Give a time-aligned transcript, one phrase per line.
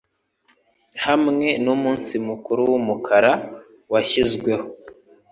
[1.05, 3.31] Hamwe n'umunsi mukuru w'umukara
[3.91, 4.65] washyizweho